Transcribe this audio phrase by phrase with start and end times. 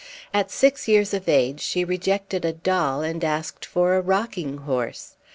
[0.33, 5.15] At six years of age she rejected a doll and asked for a rocking horse.